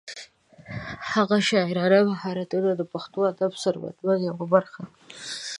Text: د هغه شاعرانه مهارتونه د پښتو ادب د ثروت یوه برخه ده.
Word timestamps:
د 0.03 0.03
هغه 1.13 1.37
شاعرانه 1.49 1.99
مهارتونه 2.09 2.69
د 2.75 2.81
پښتو 2.93 3.19
ادب 3.31 3.51
د 3.55 3.59
ثروت 3.63 3.97
یوه 4.27 4.45
برخه 4.53 4.79
ده. 4.87 4.93